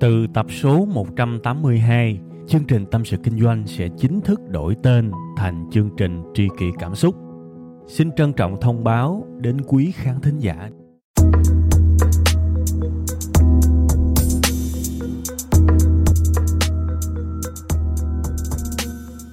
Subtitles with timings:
[0.00, 5.10] Từ tập số 182, chương trình Tâm sự Kinh doanh sẽ chính thức đổi tên
[5.36, 7.14] thành chương trình Tri kỷ Cảm xúc.
[7.86, 10.70] Xin trân trọng thông báo đến quý khán thính giả.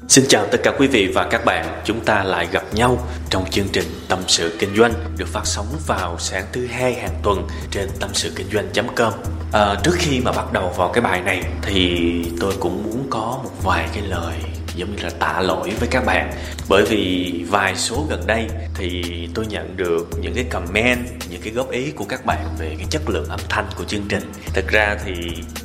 [0.08, 3.50] Xin chào tất cả quý vị và các bạn, chúng ta lại gặp nhau trong
[3.50, 7.48] chương trình Tâm sự Kinh doanh được phát sóng vào sáng thứ hai hàng tuần
[7.72, 9.14] trên tâm sự kinh doanh.com.
[9.54, 12.02] À, trước khi mà bắt đầu vào cái bài này thì
[12.40, 14.36] tôi cũng muốn có một vài cái lời
[14.76, 16.32] giống như là tạ lỗi với các bạn.
[16.70, 19.04] Bởi vì vài số gần đây thì
[19.36, 22.88] tôi nhận được những cái comment những cái góp ý của các bạn về cái
[22.90, 24.32] chất lượng âm thanh của chương trình.
[24.54, 25.14] Thực ra thì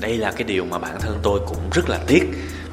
[0.00, 2.22] đây là cái điều mà bản thân tôi cũng rất là tiếc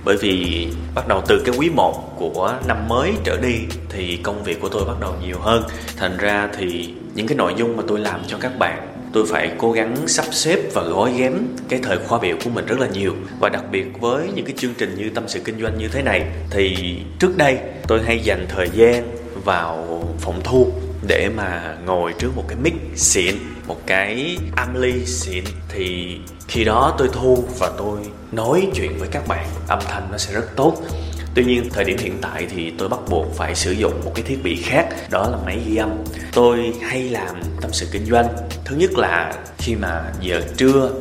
[0.06, 3.56] bởi vì bắt đầu từ cái quý 1 của năm mới trở đi
[3.90, 5.64] thì công việc của tôi bắt đầu nhiều hơn.
[5.98, 9.52] Thành ra thì những cái nội dung mà tôi làm cho các bạn, tôi phải
[9.58, 11.34] cố gắng sắp xếp và gói ghém
[11.70, 13.14] cái thời khóa biểu của mình rất là nhiều.
[13.40, 16.02] Và đặc biệt với những cái chương trình như tâm sự kinh doanh như thế
[16.02, 20.68] này, thì trước đây tôi hay dành thời gian vào phòng thu
[21.08, 23.36] để mà ngồi trước một cái mic xịn
[23.70, 26.18] một cái ampli xịn thì
[26.48, 28.00] khi đó tôi thu và tôi
[28.32, 30.78] nói chuyện với các bạn, âm thanh nó sẽ rất tốt
[31.34, 34.26] Tuy nhiên, thời điểm hiện tại thì tôi bắt buộc phải sử dụng một cái
[34.26, 35.90] thiết bị khác, đó là máy ghi âm.
[36.34, 38.28] Tôi hay làm tâm sự kinh doanh.
[38.66, 40.92] Thứ nhất là khi mà giờ trưa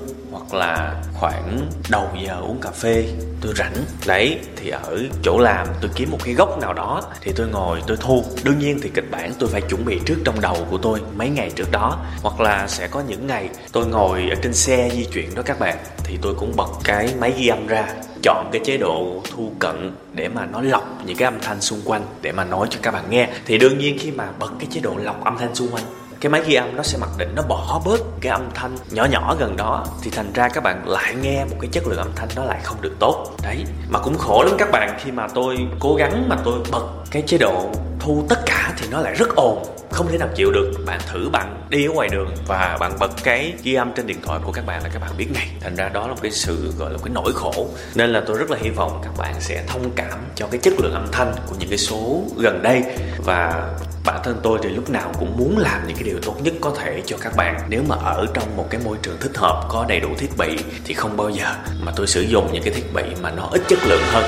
[0.51, 3.05] hoặc là khoảng đầu giờ uống cà phê,
[3.41, 3.75] tôi rảnh.
[4.07, 7.83] Đấy, thì ở chỗ làm tôi kiếm một cái góc nào đó thì tôi ngồi,
[7.87, 8.25] tôi thu.
[8.45, 11.29] Đương nhiên thì kịch bản tôi phải chuẩn bị trước trong đầu của tôi mấy
[11.29, 11.99] ngày trước đó.
[12.23, 15.59] Hoặc là sẽ có những ngày tôi ngồi ở trên xe di chuyển đó các
[15.59, 17.87] bạn, thì tôi cũng bật cái máy ghi âm ra,
[18.23, 21.81] chọn cái chế độ thu cận để mà nó lọc những cái âm thanh xung
[21.85, 23.29] quanh, để mà nói cho các bạn nghe.
[23.47, 25.85] Thì đương nhiên khi mà bật cái chế độ lọc âm thanh xung quanh
[26.21, 29.05] cái máy ghi âm nó sẽ mặc định, nó bỏ bớt cái âm thanh nhỏ
[29.05, 29.87] nhỏ gần đó.
[30.03, 32.61] Thì thành ra các bạn lại nghe một cái chất lượng âm thanh nó lại
[32.63, 33.31] không được tốt.
[33.43, 36.87] Đấy, mà cũng khổ lắm các bạn, khi mà tôi cố gắng mà tôi bật
[37.11, 37.71] cái chế độ
[38.01, 40.73] thu tất cả thì nó lại rất ồn không thể nào chịu được.
[40.87, 44.19] Bạn thử, bạn đi ở ngoài đường và bạn bật cái ghi âm trên điện
[44.23, 45.49] thoại của các bạn là các bạn biết ngay.
[45.61, 47.69] Thành ra đó là một cái sự, gọi là một cái nỗi khổ.
[47.95, 50.75] Nên là tôi rất là hy vọng các bạn sẽ thông cảm cho cái chất
[50.79, 52.83] lượng âm thanh của những cái số gần đây.
[53.25, 53.71] Và
[54.05, 56.75] bản thân tôi thì lúc nào cũng muốn làm những cái điều tốt nhất có
[56.79, 57.61] thể cho các bạn.
[57.69, 60.59] Nếu mà ở trong một cái môi trường thích hợp, có đầy đủ thiết bị
[60.85, 63.63] thì không bao giờ mà tôi sử dụng những cái thiết bị mà nó ít
[63.69, 64.25] chất lượng hơn.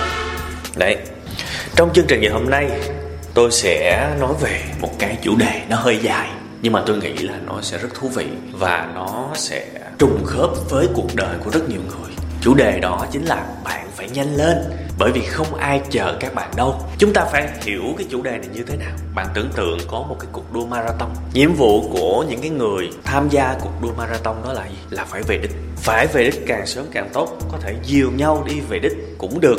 [0.76, 0.96] Đấy.
[1.76, 2.70] Trong chương trình ngày hôm nay
[3.34, 6.30] tôi sẽ nói về một cái chủ đề nó hơi dài,
[6.62, 9.66] nhưng mà tôi nghĩ là nó sẽ rất thú vị và nó sẽ
[9.98, 12.10] trùng khớp với cuộc đời của rất nhiều người.
[12.40, 14.56] Chủ đề đó chính là bạn phải nhanh lên,
[14.98, 16.80] bởi vì không ai chờ các bạn đâu.
[16.98, 18.92] Chúng ta phải hiểu cái chủ đề này như thế nào.
[19.14, 21.10] Bạn tưởng tượng có một cái cuộc đua marathon.
[21.32, 24.76] Nhiệm vụ của những cái người tham gia cuộc đua marathon đó là gì?
[24.90, 25.50] Là phải về đích.
[25.76, 27.38] Phải về đích càng sớm càng tốt.
[27.52, 29.58] Có thể dìu nhau đi về đích cũng được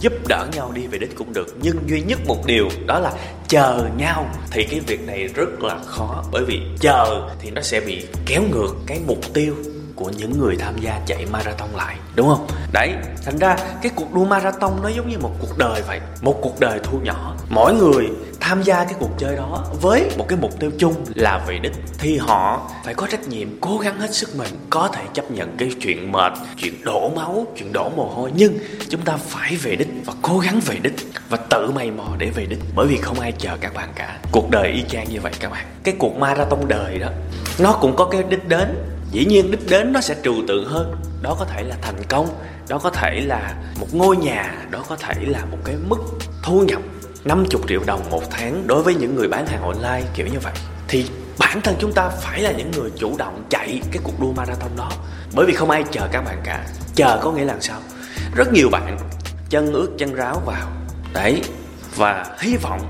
[0.00, 1.56] giúp đỡ nhau đi về đích cũng được.
[1.62, 3.12] Nhưng duy nhất một điều đó là
[3.48, 4.28] chờ nhau.
[4.50, 8.42] Thì cái việc này rất là khó, bởi vì chờ thì nó sẽ bị kéo
[8.50, 9.54] ngược cái mục tiêu
[9.94, 12.46] của những người tham gia chạy marathon lại, đúng không?
[12.72, 12.92] Đấy,
[13.24, 16.00] thành ra cái cuộc đua marathon nó giống như một cuộc đời vậy.
[16.22, 17.36] Một cuộc đời thu nhỏ.
[17.48, 18.08] Mỗi người
[18.48, 21.72] tham gia cái cuộc chơi đó với một cái mục tiêu chung là về đích
[21.98, 25.56] thì họ phải có trách nhiệm cố gắng hết sức mình có thể chấp nhận
[25.56, 28.30] cái chuyện mệt, chuyện đổ máu, chuyện đổ mồ hôi.
[28.34, 28.58] Nhưng
[28.88, 30.94] chúng ta phải về đích và cố gắng về đích
[31.28, 34.18] và tự mày mò để về đích bởi vì không ai chờ các bạn cả.
[34.32, 35.66] Cuộc đời y chang như vậy các bạn.
[35.82, 37.08] Cái cuộc marathon đời đó,
[37.58, 38.68] nó cũng có cái đích đến.
[39.10, 40.94] Dĩ nhiên đích đến nó sẽ trừu tượng hơn.
[41.22, 42.28] Đó có thể là thành công,
[42.68, 45.98] đó có thể là một ngôi nhà, đó có thể là một cái mức
[46.42, 46.82] thu nhập
[47.26, 50.52] 50 triệu đồng một tháng đối với những người bán hàng online kiểu như vậy.
[50.88, 51.06] Thì
[51.38, 54.70] bản thân chúng ta phải là những người chủ động chạy cái cuộc đua marathon
[54.76, 54.90] đó.
[55.34, 56.66] Bởi vì không ai chờ các bạn cả.
[56.94, 57.78] Chờ có nghĩa là sao?
[58.36, 58.98] Rất nhiều bạn
[59.50, 60.68] chân ướt chân ráo vào.
[61.12, 61.42] Đấy.
[61.96, 62.80] Và hy vọng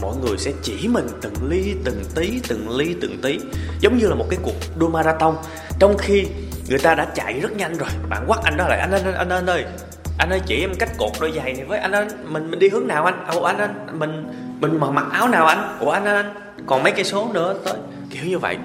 [0.00, 3.38] mọi người sẽ chỉ mình từng ly từng tí từng ly từng tí.
[3.80, 5.36] Giống như là một cái cuộc đua marathon.
[5.78, 6.26] Trong khi
[6.68, 7.88] người ta đã chạy rất nhanh rồi.
[8.08, 9.64] Bạn quát anh đó lại anh anh anh, anh ơi
[10.22, 12.06] anh ơi, chỉ em cách cột đôi giày này với anh ơi.
[12.24, 13.26] Mình mình đi hướng nào anh?
[13.34, 14.24] Ủa, anh ơi, mình
[14.60, 15.78] mình mà mặc áo nào anh?
[15.80, 16.34] Ủa, anh anh
[16.66, 17.74] còn mấy cây số nữa, tới.
[18.10, 18.56] Kiểu như vậy.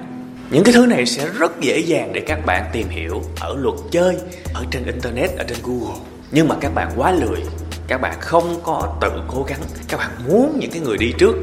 [0.49, 3.75] Những cái thứ này sẽ rất dễ dàng để các bạn tìm hiểu ở luật
[3.91, 4.17] chơi,
[4.53, 5.99] ở trên internet, ở trên google.
[6.31, 7.39] Nhưng mà các bạn quá lười.
[7.87, 9.59] Các bạn không có tự cố gắng.
[9.87, 11.35] Các bạn muốn những cái người đi trước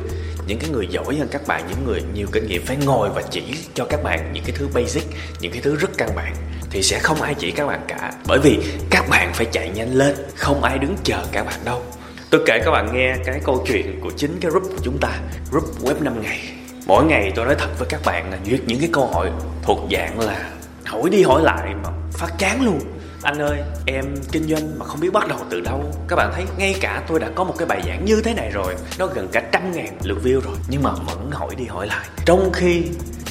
[0.47, 3.23] những cái người giỏi hơn các bạn, những người nhiều kinh nghiệm, phải ngồi và
[3.31, 3.43] chỉ
[3.75, 5.05] cho các bạn những cái thứ basic,
[5.41, 6.35] những cái thứ rất căn bản,
[6.71, 8.13] thì sẽ không ai chỉ các bạn cả.
[8.27, 8.59] Bởi vì
[8.91, 11.83] các bạn phải chạy nhanh lên, không ai đứng chờ các bạn đâu.
[12.31, 15.19] Tôi kể các bạn nghe cái câu chuyện của chính cái group của chúng ta,
[15.51, 16.41] group web 5 ngày.
[16.87, 19.31] Mỗi ngày tôi nói thật với các bạn là duyệt, những cái câu hỏi
[19.63, 20.51] thuộc dạng là
[20.85, 22.81] hỏi đi hỏi lại mà phát chán luôn
[23.25, 25.93] anh ơi, em kinh doanh mà không biết bắt đầu từ đâu.
[26.09, 28.51] Các bạn thấy ngay cả tôi đã có một cái bài giảng như thế này
[28.51, 28.75] rồi.
[28.99, 30.57] Nó gần cả trăm ngàn lượt view rồi.
[30.69, 32.07] Nhưng mà vẫn hỏi đi hỏi lại.
[32.25, 32.83] Trong khi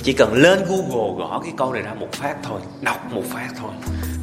[0.04, 3.50] chỉ cần lên google gõ cái câu này ra một phát thôi, đọc một phát
[3.62, 3.72] thôi,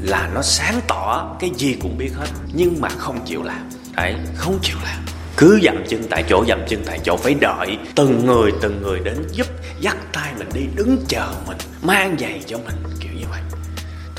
[0.03, 2.27] là nó sáng tỏ cái gì cũng biết hết.
[2.55, 3.69] Nhưng mà không chịu làm.
[3.97, 4.99] Đấy, không chịu làm.
[5.37, 9.01] Cứ dậm chân tại chỗ, dậm chân tại chỗ, phải đợi từng người từng người
[9.01, 9.47] đến giúp
[9.81, 13.41] dắt tay mình đi đứng chờ mình, mang giày cho mình, kiểu như vậy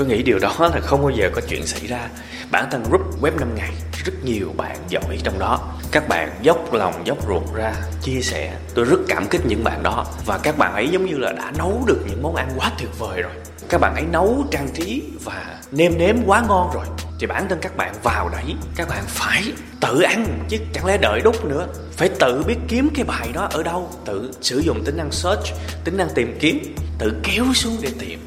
[0.01, 2.09] tôi nghĩ điều đó là không bao giờ có chuyện xảy ra.
[2.51, 3.71] Bản thân group web 5 ngày,
[4.06, 5.74] rất nhiều bạn giỏi trong đó.
[5.92, 8.53] Các bạn dốc lòng, dốc ruột ra chia sẻ.
[8.75, 10.06] Tôi rất cảm kích những bạn đó.
[10.25, 12.89] Và các bạn ấy giống như là đã nấu được những món ăn quá tuyệt
[13.00, 13.31] vời rồi.
[13.69, 16.86] Các bạn ấy nấu trang trí và nêm nếm quá ngon rồi.
[17.19, 20.98] Thì bản thân các bạn vào đấy, các bạn phải tự ăn, chứ chẳng lẽ
[20.98, 21.68] đợi đúc nữa.
[21.92, 23.89] Phải tự biết kiếm cái bài đó ở đâu.
[24.06, 25.45] Tự sử dụng tính năng search,
[25.83, 28.19] tính năng tìm kiếm, tự kéo xuống để tìm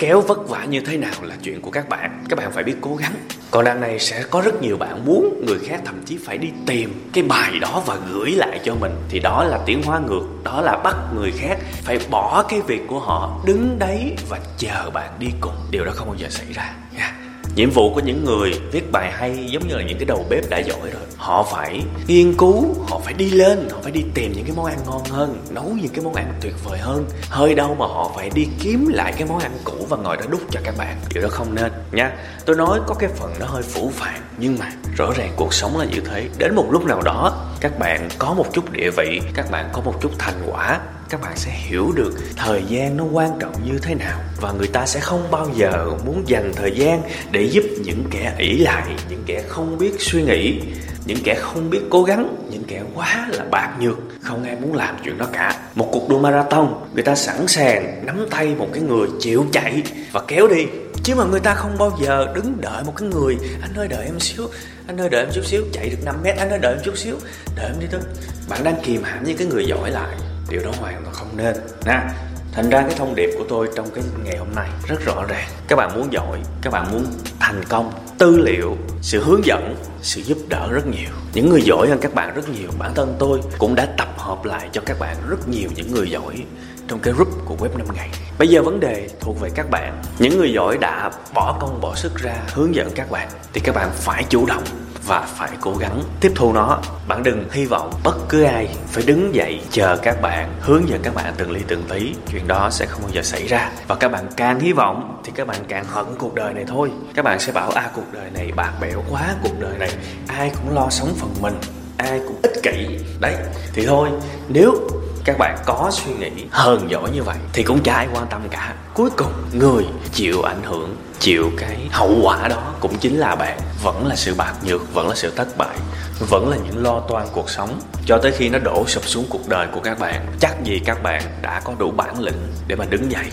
[0.00, 2.24] kéo vất vả như thế nào là chuyện của các bạn.
[2.28, 3.12] Các bạn phải biết cố gắng.
[3.50, 6.48] Còn đằng này sẽ có rất nhiều bạn muốn, người khác thậm chí phải đi
[6.66, 8.92] tìm cái bài đó và gửi lại cho mình.
[9.08, 12.80] Thì đó là tiến hóa ngược, đó là bắt người khác phải bỏ cái việc
[12.88, 15.54] của họ đứng đấy và chờ bạn đi cùng.
[15.70, 17.19] Điều đó không bao giờ xảy ra nha
[17.54, 20.50] nhiệm vụ của những người viết bài hay giống như là những cái đầu bếp
[20.50, 21.02] đã giỏi rồi.
[21.16, 24.66] Họ phải nghiên cứu, họ phải đi lên, họ phải đi tìm những cái món
[24.66, 27.04] ăn ngon hơn, nấu những cái món ăn tuyệt vời hơn.
[27.28, 30.22] Hơi đâu mà họ phải đi kiếm lại cái món ăn cũ và ngồi đó
[30.30, 30.96] đúc cho các bạn.
[31.14, 32.12] Điều đó không nên, nha.
[32.44, 35.78] Tôi nói có cái phần nó hơi phủ phàng, nhưng mà rõ ràng cuộc sống
[35.78, 36.28] là như thế.
[36.38, 39.80] Đến một lúc nào đó các bạn có một chút địa vị, các bạn có
[39.80, 43.78] một chút thành quả, các bạn sẽ hiểu được thời gian nó quan trọng như
[43.82, 44.20] thế nào.
[44.40, 48.34] Và người ta sẽ không bao giờ muốn dành thời gian để giúp những kẻ
[48.38, 50.60] ỷ lại, những kẻ không biết suy nghĩ,
[51.06, 54.74] những kẻ không biết cố gắng, những kẻ quá là bạc nhược, không ai muốn
[54.74, 55.60] làm chuyện đó cả.
[55.74, 59.82] Một cuộc đua marathon, người ta sẵn sàng nắm tay một cái người chịu chạy
[60.12, 60.66] và kéo đi
[61.02, 64.04] chứ mà người ta không bao giờ đứng đợi một cái người, anh ơi, đợi
[64.04, 64.48] em xíu,
[64.86, 66.98] anh ơi, đợi em chút xíu chạy được 5 mét, anh ơi, đợi em chút
[66.98, 67.16] xíu,
[67.56, 68.00] đợi em đi tới
[68.48, 70.16] bạn đang kìm hãm những cái người giỏi lại,
[70.50, 72.14] điều đó hoàn toàn không nên, nha.
[72.52, 75.48] Thành ra cái thông điệp của tôi trong cái ngày hôm nay rất rõ ràng.
[75.68, 77.06] Các bạn muốn giỏi, các bạn muốn
[77.40, 81.10] thành công, tư liệu, sự hướng dẫn, sự giúp đỡ rất nhiều.
[81.34, 82.70] Những người giỏi hơn các bạn rất nhiều.
[82.78, 86.10] Bản thân tôi cũng đã tập hợp lại cho các bạn rất nhiều những người
[86.10, 86.44] giỏi
[86.90, 88.10] trong cái group của web 5 ngày.
[88.38, 90.02] Bây giờ vấn đề thuộc về các bạn.
[90.18, 93.74] Những người giỏi đã bỏ công bỏ sức ra hướng dẫn các bạn, thì các
[93.74, 94.62] bạn phải chủ động
[95.06, 96.78] và phải cố gắng tiếp thu nó.
[97.08, 101.00] Bạn đừng hy vọng bất cứ ai phải đứng dậy chờ các bạn, hướng dẫn
[101.02, 102.14] các bạn từng ly từng tí.
[102.32, 103.70] Chuyện đó sẽ không bao giờ xảy ra.
[103.88, 106.90] Và các bạn càng hy vọng thì các bạn càng hận cuộc đời này thôi.
[107.14, 109.90] Các bạn sẽ bảo à cuộc đời này bạc bẽo quá, cuộc đời này
[110.26, 111.54] ai cũng lo sống phần mình,
[111.96, 112.98] ai cũng ích kỷ.
[113.20, 113.36] Đấy,
[113.74, 114.08] thì thôi,
[114.48, 118.26] nếu các bạn có suy nghĩ hờn giỏi như vậy thì cũng chả ai quan
[118.30, 118.74] tâm cả.
[118.94, 123.58] Cuối cùng, người chịu ảnh hưởng, chịu cái hậu quả đó cũng chính là bạn.
[123.82, 125.78] Vẫn là sự bạc nhược, vẫn là sự thất bại,
[126.18, 127.80] vẫn là những lo toan cuộc sống.
[128.06, 131.02] Cho tới khi nó đổ sụp xuống cuộc đời của các bạn, chắc gì các
[131.02, 133.26] bạn đã có đủ bản lĩnh để mà đứng dậy.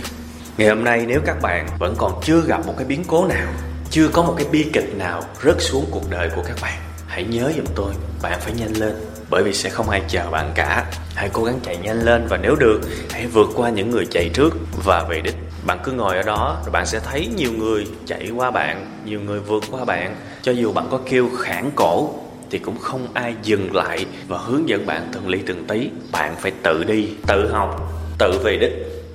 [0.57, 3.47] Ngày hôm nay nếu các bạn vẫn còn chưa gặp một cái biến cố nào,
[3.89, 7.23] chưa có một cái bi kịch nào rớt xuống cuộc đời của các bạn, hãy
[7.23, 8.95] nhớ giùm tôi, bạn phải nhanh lên
[9.29, 10.85] bởi vì sẽ không ai chờ bạn cả.
[11.15, 12.81] Hãy cố gắng chạy nhanh lên và nếu được,
[13.11, 15.35] hãy vượt qua những người chạy trước và về đích.
[15.65, 19.19] Bạn cứ ngồi ở đó, rồi bạn sẽ thấy nhiều người chạy qua bạn, nhiều
[19.21, 20.15] người vượt qua bạn.
[20.41, 22.13] Cho dù bạn có kêu khản cổ,
[22.49, 25.89] thì cũng không ai dừng lại và hướng dẫn bạn từng ly từng tí.
[26.11, 28.73] Bạn phải tự đi, tự học, tự về đích.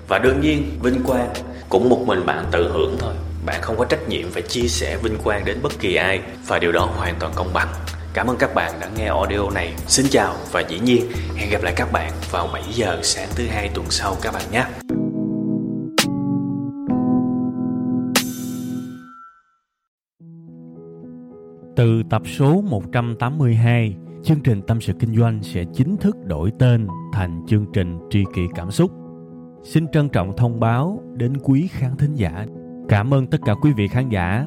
[0.09, 1.29] Và đương nhiên, vinh quang
[1.69, 3.15] cũng một mình bạn tự hưởng thôi.
[3.47, 6.59] Bạn không có trách nhiệm phải chia sẻ vinh quang đến bất kỳ ai, và
[6.59, 7.69] điều đó hoàn toàn công bằng.
[8.15, 9.75] Cảm ơn các bạn đã nghe audio này.
[9.87, 11.03] Xin chào và dĩ nhiên
[11.37, 14.43] hẹn gặp lại các bạn vào 7 giờ sáng thứ hai tuần sau các bạn
[14.53, 14.65] nhé.
[21.77, 26.87] Từ tập số 182, chương trình Tâm sự Kinh doanh sẽ chính thức đổi tên
[27.13, 28.91] thành chương trình Tri kỷ Cảm xúc.
[29.63, 32.47] Xin trân trọng thông báo đến quý khán thính giả.
[32.89, 34.47] Cảm ơn tất cả quý vị khán giả